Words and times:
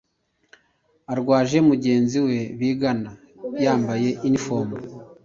arwaje 1.11 1.57
mugenzi 1.69 2.17
we 2.27 2.37
bigana 2.59 3.11
yambaye 3.63 4.09
uniforme 4.27 4.77